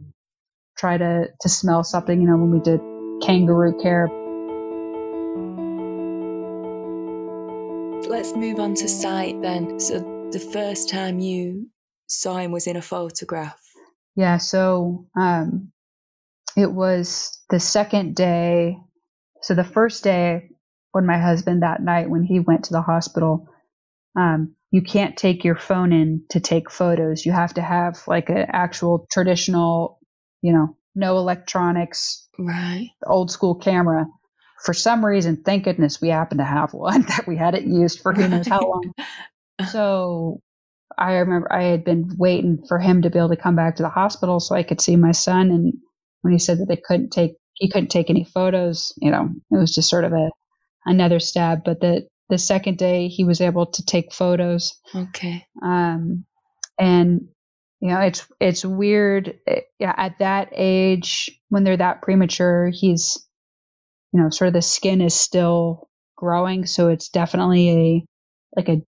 [0.77, 2.19] try to to smell something.
[2.19, 2.81] You know, when we did
[3.25, 4.07] kangaroo care
[8.09, 9.79] let's move on to sight then.
[9.79, 9.99] So
[10.31, 11.69] the first time you
[12.07, 13.61] saw him was in a photograph.
[14.15, 15.71] Yeah, so um,
[16.57, 18.77] it was the second day.
[19.43, 20.49] So the first day
[20.91, 23.47] when my husband that night when he went to the hospital,
[24.15, 27.25] um, you can't take your phone in to take photos.
[27.25, 29.99] You have to have like an actual traditional,
[30.41, 34.07] you know, no electronics, right, old school camera
[34.63, 38.13] for some reason, thank goodness we happen to have one that we hadn't used for
[38.13, 38.93] who knows how long.
[39.71, 40.41] so
[40.97, 43.83] I remember I had been waiting for him to be able to come back to
[43.83, 45.49] the hospital so I could see my son.
[45.51, 45.73] And
[46.21, 49.57] when he said that they couldn't take, he couldn't take any photos, you know, it
[49.57, 50.29] was just sort of a,
[50.85, 51.63] another stab.
[51.63, 54.79] But the, the second day he was able to take photos.
[54.93, 55.45] Okay.
[55.63, 56.25] Um,
[56.77, 57.29] and
[57.81, 59.39] you know, it's, it's weird.
[59.45, 63.17] It, yeah, at that age, when they're that premature, he's,
[64.11, 66.65] you know, sort of the skin is still growing.
[66.65, 68.05] So it's definitely a,
[68.55, 68.81] like a,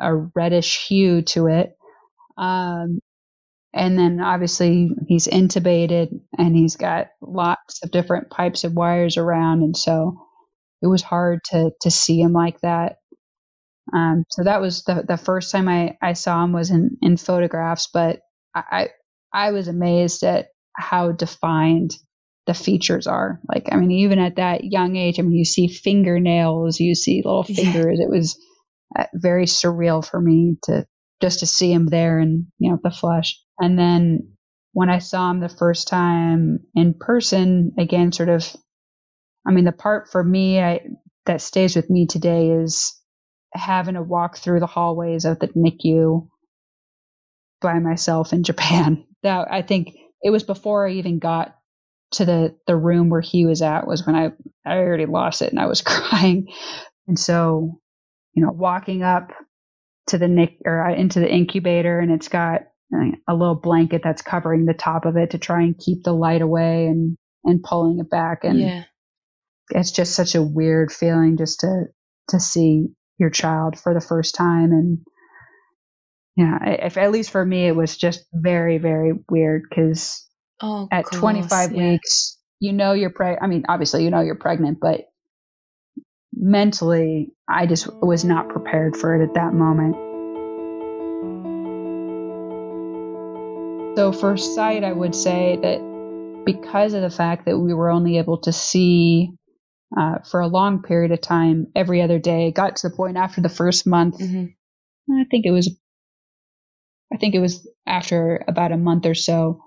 [0.00, 1.76] a reddish hue to it.
[2.38, 3.00] Um,
[3.72, 9.62] and then obviously he's intubated and he's got lots of different pipes of wires around.
[9.62, 10.20] And so
[10.82, 12.96] it was hard to, to see him like that.
[13.92, 17.16] Um, so that was the, the first time I, I saw him was in, in
[17.16, 18.20] photographs, but
[18.54, 18.88] I,
[19.32, 21.94] I was amazed at how defined
[22.50, 23.40] the features are.
[23.48, 27.22] Like, I mean, even at that young age, I mean, you see fingernails, you see
[27.24, 27.98] little fingers.
[28.00, 28.06] Yeah.
[28.06, 28.36] It was
[28.98, 30.84] uh, very surreal for me to
[31.22, 33.40] just to see him there and, you know, the flesh.
[33.60, 34.32] And then
[34.72, 38.44] when I saw him the first time in person, again, sort of
[39.46, 40.80] I mean, the part for me I,
[41.26, 43.00] that stays with me today is
[43.54, 46.28] having to walk through the hallways of the NICU
[47.60, 49.06] by myself in Japan.
[49.22, 49.90] That I think
[50.22, 51.54] it was before I even got
[52.12, 54.32] to the the room where he was at was when I
[54.66, 56.48] I already lost it and I was crying.
[57.06, 57.80] And so,
[58.34, 59.30] you know, walking up
[60.08, 62.62] to the nick or uh, into the incubator and it's got
[62.94, 66.12] uh, a little blanket that's covering the top of it to try and keep the
[66.12, 68.84] light away and and pulling it back and yeah.
[69.70, 71.84] it's just such a weird feeling just to
[72.28, 74.98] to see your child for the first time and
[76.36, 80.26] yeah if at least for me it was just very very weird because
[80.62, 81.90] oh, at course, 25 yeah.
[81.90, 85.06] weeks you know you're pregnant i mean obviously you know you're pregnant but
[86.32, 89.96] mentally i just was not prepared for it at that moment
[93.96, 95.80] so for sight i would say that
[96.44, 99.32] because of the fact that we were only able to see
[99.96, 102.52] uh, for a long period of time every other day.
[102.52, 105.12] got to the point after the first month, mm-hmm.
[105.12, 105.74] I think it was,
[107.12, 109.62] I think it was after about a month or so,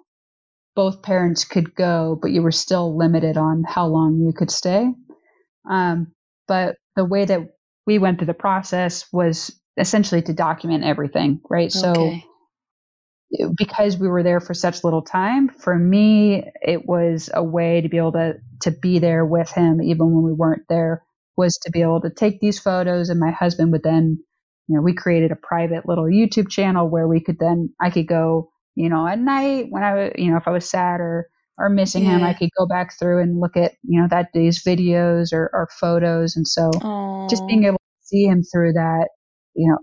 [0.76, 4.92] both parents could go, but you were still limited on how long you could stay.
[5.70, 6.14] Um,
[6.48, 7.42] but the way that
[7.86, 11.74] we went through the process was essentially to document everything, right?
[11.76, 12.24] Okay.
[12.24, 17.82] So because we were there for such little time, for me, it was a way
[17.82, 21.04] to be able to to be there with him, even when we weren't there,
[21.36, 24.20] was to be able to take these photos, and my husband would then,
[24.68, 28.08] you know, we created a private little YouTube channel where we could then I could
[28.08, 31.70] go, you know, at night when I, you know, if I was sad or or
[31.70, 32.18] missing yeah.
[32.18, 35.52] him, I could go back through and look at, you know, that day's videos or,
[35.54, 37.30] or photos, and so Aww.
[37.30, 39.10] just being able to see him through that,
[39.56, 39.78] you know,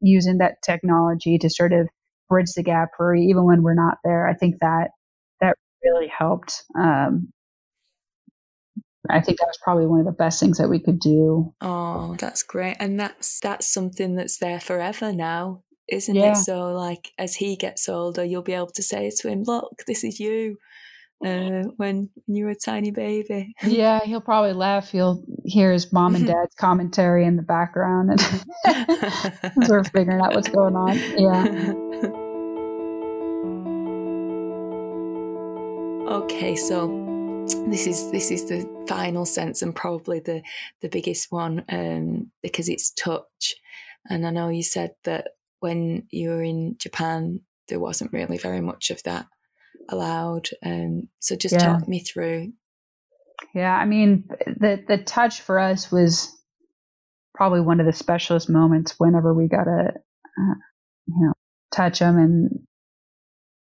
[0.00, 1.88] using that technology to sort of
[2.28, 4.26] bridge the gap for even when we're not there.
[4.28, 4.90] I think that
[5.40, 5.54] that
[5.84, 6.64] really helped.
[6.78, 7.32] Um,
[9.08, 11.54] I think that was probably one of the best things that we could do.
[11.60, 16.32] Oh, that's great, and that's that's something that's there forever now, isn't yeah.
[16.32, 16.36] it?
[16.36, 20.04] So, like as he gets older, you'll be able to say to him, "Look, this
[20.04, 20.58] is you."
[21.24, 23.54] Uh, when you were a tiny baby.
[23.62, 24.90] yeah, he'll probably laugh.
[24.90, 30.48] He'll hear his mom and dad's commentary in the background, and we're figuring out what's
[30.48, 30.98] going on.
[31.16, 31.72] Yeah.
[36.08, 37.06] Okay, so
[37.68, 40.42] this is this is the final sense and probably the
[40.82, 43.54] the biggest one um, because it's touch.
[44.08, 45.28] And I know you said that
[45.60, 49.26] when you were in Japan, there wasn't really very much of that
[49.88, 50.48] allowed.
[50.64, 51.58] Um, so just yeah.
[51.58, 52.52] talk me through.
[53.54, 56.32] Yeah, I mean the the touch for us was
[57.34, 60.54] probably one of the specialist moments whenever we got to uh,
[61.06, 61.32] you know
[61.72, 62.50] touch him, and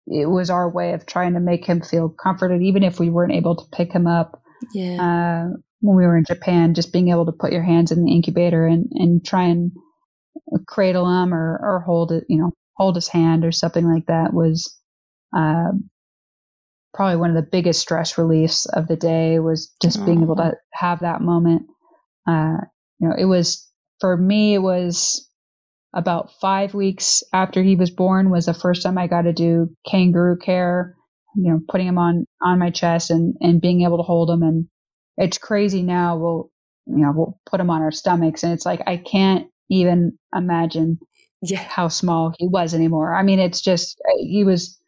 [0.06, 3.34] it was our way of trying to make him feel comforted, even if we weren't
[3.34, 4.42] able to pick him up.
[4.72, 5.02] Yeah.
[5.02, 8.12] Uh, when we were in Japan, just being able to put your hands in the
[8.12, 9.70] incubator and, and try and
[10.66, 14.32] cradle him or, or hold it, you know, hold his hand or something like that
[14.32, 14.78] was,
[15.36, 15.72] uh,
[16.94, 20.52] probably one of the biggest stress reliefs of the day was just being able to
[20.72, 21.62] have that moment.
[22.26, 22.58] Uh,
[22.98, 23.68] you know, it was,
[24.00, 25.24] for me, it was,
[25.94, 29.70] about five weeks after he was born was the first time I got to do
[29.90, 30.94] kangaroo care,
[31.34, 34.42] you know, putting him on, on my chest and, and being able to hold him.
[34.42, 34.68] And
[35.16, 36.18] it's crazy now.
[36.18, 36.50] We'll,
[36.86, 40.98] you know, we'll put him on our stomachs and it's like, I can't even imagine
[41.42, 41.58] yeah.
[41.58, 43.14] how small he was anymore.
[43.14, 44.80] I mean, it's just, he was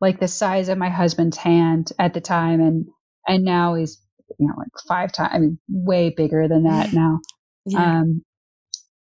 [0.00, 2.60] like the size of my husband's hand at the time.
[2.60, 2.86] And,
[3.26, 4.00] and now he's,
[4.38, 7.20] you know, like five times, I mean, way bigger than that now.
[7.64, 8.00] Yeah.
[8.00, 8.22] Um,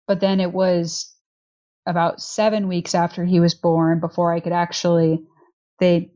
[0.06, 1.14] but then it was
[1.86, 5.22] about seven weeks after he was born before I could actually,
[5.80, 6.10] they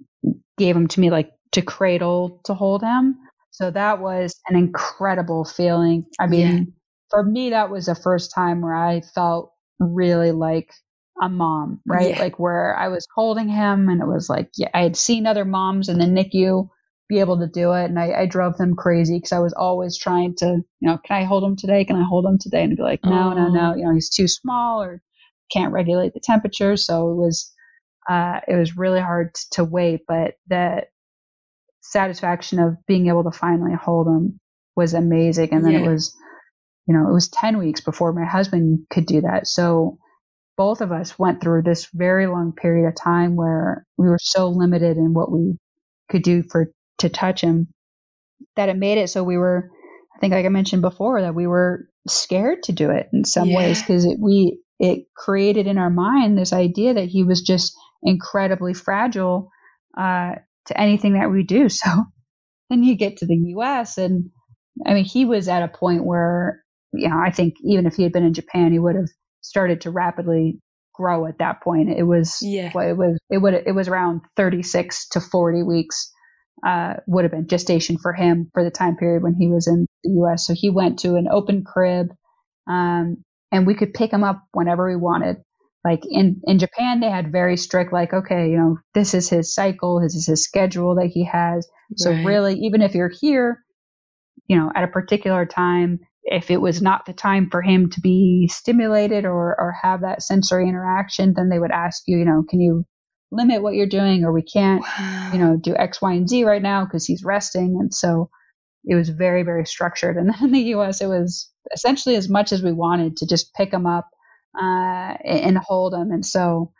[0.59, 3.17] gave him to me like to cradle to hold him.
[3.51, 6.07] So that was an incredible feeling.
[6.19, 6.63] I mean, yeah.
[7.11, 10.73] For me, that was the first time where I felt really like
[11.21, 12.11] a mom, right?
[12.11, 12.19] Yeah.
[12.19, 15.45] Like where I was holding him and it was like, yeah, I had seen other
[15.45, 16.69] moms in the NICU
[17.09, 17.85] be able to do it.
[17.85, 21.17] And I, I drove them crazy because I was always trying to, you know, can
[21.17, 21.85] I hold him today?
[21.85, 22.63] Can I hold him today?
[22.65, 23.35] And be like, no, oh.
[23.35, 25.03] no, no, you know, he's too small or
[25.53, 26.77] can't regulate the temperature.
[26.77, 27.53] So it was
[28.09, 30.83] uh, it was really hard to wait, but the
[31.81, 34.41] satisfaction of being able to finally hold him
[34.77, 35.51] was amazing.
[35.53, 35.81] And then yeah.
[35.81, 36.15] it was,
[36.87, 39.47] you know, it was 10 weeks before my husband could do that.
[39.47, 39.99] So
[40.57, 44.49] both of us went through this very long period of time where we were so
[44.49, 45.57] limited in what we
[46.11, 47.69] could do for to touch him
[48.57, 49.71] that it made it so we were
[50.15, 53.49] I think like I mentioned before that we were scared to do it in some
[53.49, 53.57] yeah.
[53.57, 58.75] ways because we it created in our mind this idea that he was just incredibly
[58.75, 59.51] fragile
[59.97, 60.33] uh,
[60.67, 61.69] to anything that we do.
[61.85, 61.91] So
[62.71, 64.31] then you get to the US and
[64.87, 66.64] I mean he was at a point where
[66.97, 69.09] you know I think even if he had been in Japan he would have
[69.41, 70.59] started to rapidly
[70.95, 71.91] grow at that point.
[71.91, 72.71] It was yeah.
[72.75, 76.11] well, it was it would it was around 36 to 40 weeks
[76.67, 79.87] uh, would have been gestation for him for the time period when he was in
[80.03, 82.09] the US so he went to an open crib
[82.67, 83.23] um,
[83.53, 85.37] and we could pick him up whenever we wanted.
[85.85, 89.55] Like in in Japan they had very strict like okay you know this is his
[89.55, 91.69] cycle this is his schedule that he has.
[91.97, 92.25] So Right.
[92.25, 93.63] really even if you're here
[94.47, 98.01] you know at a particular time if it was not the time for him to
[98.01, 102.43] be stimulated or or have that sensory interaction then they would ask you you know
[102.49, 102.85] can you
[103.35, 104.25] limit what you're doing?
[104.25, 105.31] or we can't wow.
[105.33, 107.77] you know do x y and z right now because he's resting.
[107.81, 108.31] And so
[108.85, 110.17] it was very very structured.
[110.17, 113.55] And then in the us it was essentially as much as we wanted to just
[113.55, 114.09] pick him up
[114.59, 116.73] uh, and hold him and so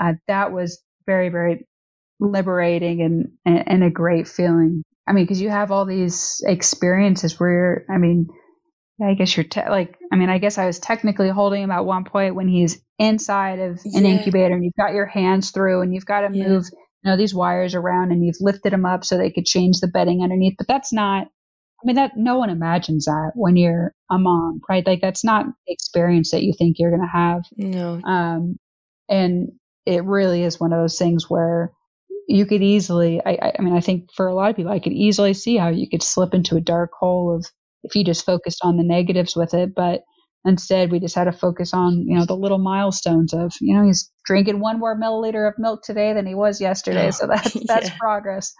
[0.00, 1.66] uh, that was very very
[2.20, 4.82] liberating and, and and a great feeling.
[5.06, 8.28] I mean because you have all these experiences where i mean
[9.02, 11.84] i guess you're te- like i mean i guess i was technically holding him at
[11.84, 14.10] one point when he's inside of an Yeah.
[14.12, 16.48] incubator and you've got your hands through and you've got to Yeah.
[16.48, 16.64] move
[17.02, 19.88] you know these wires around and you've lifted them up so they could change the
[19.88, 24.18] bedding underneath but that's not i mean that no one imagines that when you're a
[24.18, 28.00] mom right like that's not the experience that you think you're going to have no
[28.04, 28.58] um,
[29.08, 29.52] and
[29.84, 31.70] it really is one of those things where
[32.28, 34.80] you could easily I, I- I mean i think for a lot of people i
[34.80, 37.46] could easily see how you could slip into a dark hole of
[37.84, 40.02] if you just focused on the negatives with it but
[40.44, 43.84] instead we just had to focus on you know the little milestones of you know
[43.86, 47.56] he's drinking one more milliliter of milk today than he was yesterday Oh, so that's
[47.68, 47.96] that's yeah.
[48.00, 48.54] progress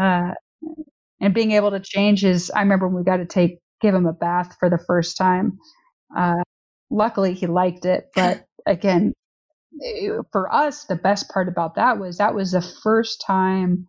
[0.00, 0.32] uh,
[1.20, 4.06] and being able to change his i remember when we got to take give him
[4.06, 5.58] a bath for the first time
[6.16, 6.42] uh,
[6.90, 9.12] luckily he liked it but again
[10.32, 13.86] for us the best part about that was that was the first time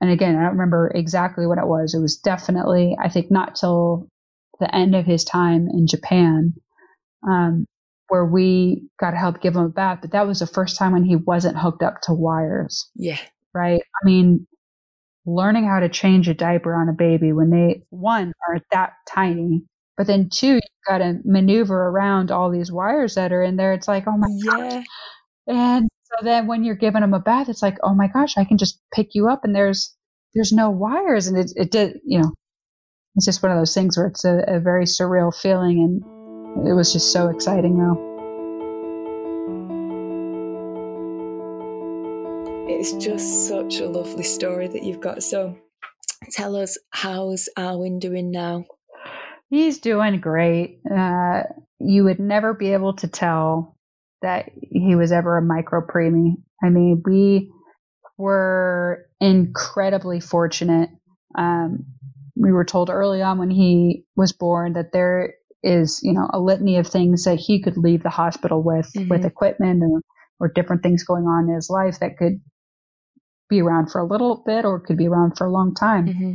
[0.00, 1.94] and again i don't remember exactly what it was.
[1.94, 4.08] It was definitely i think not till
[4.60, 6.54] the end of his time in japan
[7.26, 7.66] um,
[8.08, 9.98] where we got to help give him a bath.
[10.00, 12.88] But that was the first time when he wasn't hooked up to wires.
[12.94, 13.18] Yeah.
[13.52, 13.80] Right?
[13.80, 14.46] I mean
[15.24, 19.64] learning how to change a diaper on a baby when they one are that tiny
[19.96, 23.72] but then two you've got to maneuver around all these wires that are in there.
[23.72, 24.82] It's like oh my yeah.
[25.48, 25.88] And
[26.18, 28.58] so then when you're giving them a bath, it's like, oh my gosh, I can
[28.58, 29.94] just pick you up and there's
[30.34, 32.32] there's no wires, and it it did you know,
[33.14, 36.02] it's just one of those things where it's a, a very surreal feeling,
[36.56, 38.12] and it was just so exciting though.
[42.68, 45.56] it's just such a lovely story that you've got so
[46.32, 48.66] tell us how's Arwen doing now
[49.48, 50.80] He's doing great.
[50.90, 51.42] Uh,
[51.78, 53.75] you would never be able to tell
[54.26, 56.34] that he was ever a micro preemie.
[56.62, 57.52] I mean, we
[58.18, 60.90] were incredibly fortunate.
[61.38, 61.86] Um,
[62.34, 66.40] we were told early on when he was born that there is, you know, a
[66.40, 69.08] litany of things that he could leave the hospital with, Mhm.
[69.08, 70.00] with equipment or,
[70.40, 72.40] or different things going on in his life that could
[73.48, 76.32] be around for a little bit or could be around for a long time hmm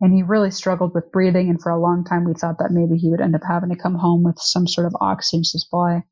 [0.00, 1.50] and he really struggled with breathing.
[1.50, 3.76] And for a long time, we thought that maybe he would end up having to
[3.76, 6.04] come home with some sort of oxygen supply.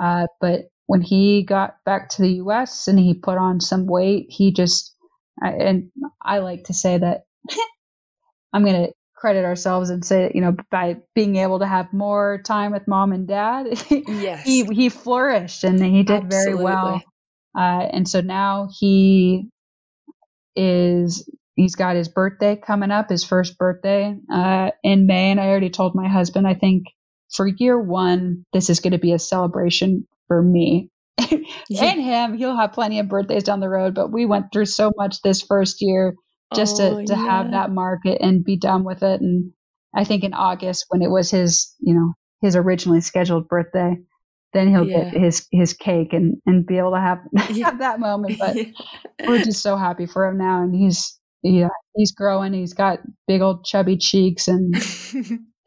[0.00, 2.88] Uh, but when he got back to the U.S.
[2.88, 4.94] and he put on some weight, he just
[5.42, 5.90] I, and
[6.22, 7.22] I like to say that
[8.52, 12.40] I'm going to credit ourselves and say, you know, by being able to have more
[12.44, 17.02] time with mom and dad, yes he he flourished and he did very well.
[17.56, 19.48] Uh, and so now he
[20.56, 25.48] is he's got his birthday coming up, his first birthday uh, in May, and I
[25.48, 26.84] already told my husband I think
[27.32, 30.90] for year one this is going to be a celebration for me.
[31.68, 31.84] Yeah.
[31.84, 34.92] and him, he'll have plenty of birthdays down the road, but we went through so
[34.96, 36.14] much this first year
[36.54, 39.20] just Oh, to, to have that market and be done with it.
[39.20, 39.52] And
[39.94, 43.96] I think in August when it was his, you know, his originally scheduled birthday,
[44.52, 47.18] then he'll get his his cake and and be able to have
[47.50, 47.66] Yeah.
[47.66, 48.38] have that moment.
[48.38, 48.56] But
[49.26, 52.52] we're just so happy for him now, and he's yeah he's growing.
[52.52, 54.74] He's got big old chubby cheeks, and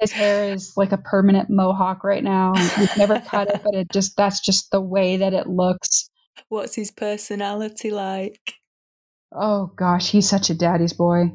[0.04, 2.54] his hair is like a permanent mohawk right now.
[2.78, 6.10] We've never cut it, but it just that's just the way that it looks.
[6.50, 8.56] What's his personality like?
[9.32, 11.32] Oh gosh, he's such a daddy's boy.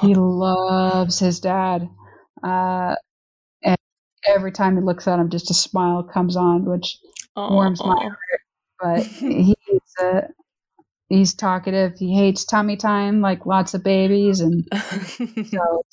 [0.00, 1.88] He loves his dad.
[2.42, 2.94] Uh,
[3.62, 3.76] and
[4.26, 6.98] every time he looks at him, just a smile comes on, which
[7.36, 8.18] warms my heart.
[8.78, 9.54] but he's
[10.02, 10.22] uh,
[11.08, 11.98] he's talkative.
[11.98, 15.84] He hates tummy time, like lots of babies, and so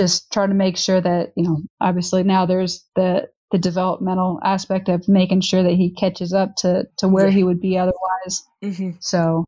[0.00, 1.62] just trying to make sure that you know.
[1.80, 6.84] Obviously, now there's the the developmental aspect of making sure that he catches up to
[6.98, 7.32] to where Yeah.
[7.34, 8.44] he would be otherwise.
[8.62, 8.96] Mhm.
[9.00, 9.44] So,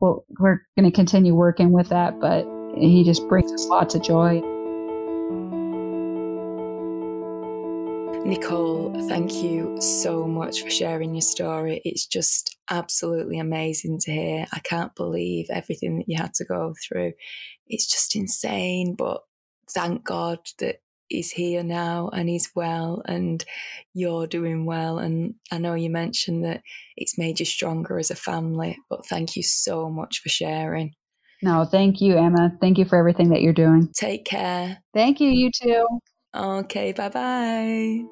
[0.00, 4.02] well, we're going to continue working with that, but he just brings us lots of
[4.02, 4.42] joy.
[8.24, 11.80] Nicole, thank you so much for sharing your story.
[11.84, 14.46] It's just absolutely amazing to hear.
[14.52, 17.12] I can't believe everything that you had to go through.
[17.68, 19.22] It's just insane, but
[19.70, 23.44] thank God that he's here now and he's well and
[23.94, 24.98] you're doing well.
[24.98, 26.62] And I know you mentioned that
[26.96, 30.94] it's made you stronger as a family, but thank you so much for sharing.
[31.42, 32.52] No, thank you, Emma.
[32.60, 33.90] Thank you for everything that you're doing.
[33.94, 34.78] Take care.
[34.94, 35.86] Thank you, you too.
[36.34, 38.04] Okay, bye bye.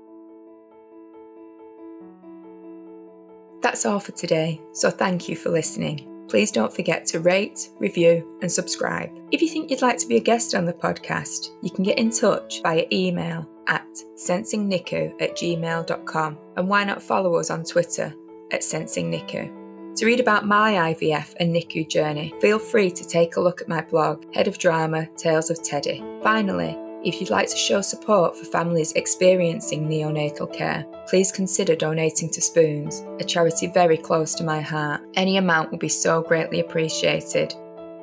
[3.62, 6.13] That's all for today, so thank you for listening.
[6.28, 9.10] Please don't forget to rate, review, and subscribe.
[9.30, 11.98] If you think you'd like to be a guest on the podcast, you can get
[11.98, 18.14] in touch via email at sensingnicu at gmail.com and why not follow us on Twitter
[18.52, 19.62] at sensingnicu.
[19.96, 23.68] To read about my IVF and NICU journey, feel free to take a look at
[23.68, 26.02] my blog, Head of Drama Tales of Teddy.
[26.20, 32.30] Finally, if you'd like to show support for families experiencing neonatal care, please consider donating
[32.30, 35.02] to Spoons, a charity very close to my heart.
[35.14, 37.54] Any amount will be so greatly appreciated.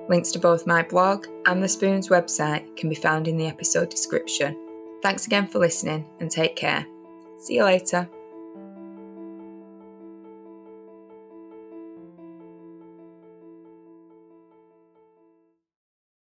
[0.08, 3.90] Links to both my blog and the Spoons website can be found in the episode
[3.90, 4.58] description.
[5.02, 6.86] Thanks again for listening and take care.
[7.40, 8.08] See you later.